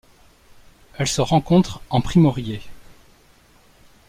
[0.97, 2.59] Elle se rencontre en Primorié.